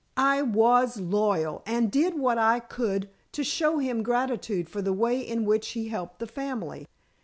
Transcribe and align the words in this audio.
I 0.17 0.41
was 0.41 0.99
loyal, 0.99 1.61
and 1.67 1.91
did 1.91 2.17
what 2.17 2.39
I 2.39 2.59
could 2.59 3.07
to 3.33 3.43
show 3.43 3.77
him 3.77 4.01
gratitude 4.01 4.67
for 4.67 4.81
the 4.81 4.91
way 4.93 5.19
in 5.19 5.45
which 5.45 5.73
he 5.73 5.89
helped 5.89 6.17
the 6.17 6.25
family. 6.25 6.87